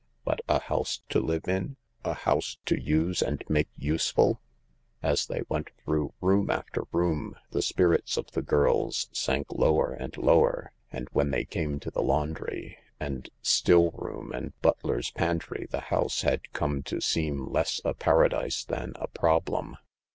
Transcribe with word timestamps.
But 0.25 0.39
a 0.47 0.59
house 0.61 1.03
to 1.09 1.19
live 1.19 1.47
in? 1.47 1.77
A 2.03 2.15
house 2.15 2.57
to 2.65 2.81
use 2.81 3.21
and 3.21 3.43
make 3.47 3.69
useful? 3.75 4.41
As 5.03 5.27
they 5.27 5.43
went 5.47 5.69
through 5.77 6.15
room 6.21 6.49
after 6.49 6.85
room 6.91 7.35
the 7.51 7.61
spirits 7.61 8.17
of 8.17 8.31
the 8.31 8.41
girls 8.41 9.09
sank 9.11 9.53
lower 9.53 9.93
and 9.93 10.17
lower, 10.17 10.71
and 10.91 11.07
when 11.11 11.29
they 11.29 11.45
came 11.45 11.79
to 11.81 11.91
the 11.91 12.01
laundry 12.01 12.79
and 12.99 13.29
still 13.43 13.91
room 13.91 14.31
and 14.33 14.59
butler's 14.63 15.11
pantry 15.11 15.67
the 15.69 15.81
house 15.93 16.21
had 16.23 16.51
come 16.51 16.81
to 16.81 16.99
seem 16.99 17.51
less 17.53 17.79
a 17.85 17.93
Paradise 17.93 18.65
than 18.65 18.93
a 18.95 19.07
problem. 19.07 19.77